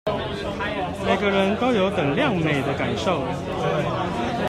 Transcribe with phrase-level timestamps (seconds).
[1.05, 3.21] 每個人都有等量美的感受